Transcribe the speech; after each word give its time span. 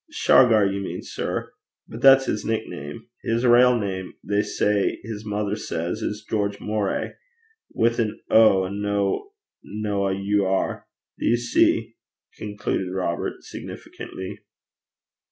'Shargar, 0.09 0.65
you 0.65 0.81
mean, 0.81 1.03
sir. 1.03 1.53
But 1.87 2.01
that's 2.01 2.25
his 2.25 2.43
nickname. 2.43 3.05
His 3.21 3.45
rale 3.45 3.77
name 3.77 4.15
they 4.23 4.41
say 4.41 4.99
his 5.03 5.23
mither 5.27 5.55
says, 5.55 6.01
is 6.01 6.25
George 6.27 6.59
Moray 6.59 7.13
wi' 7.69 7.95
an 7.99 8.19
o 8.31 8.65
an' 8.65 8.81
no 8.81 10.07
a 10.07 10.11
u 10.13 10.43
r. 10.47 10.87
Do 11.19 11.25
you 11.27 11.37
see, 11.37 11.97
sir?' 12.33 12.45
concluded 12.47 12.91
Robert 12.91 13.43
significantly. 13.43 14.39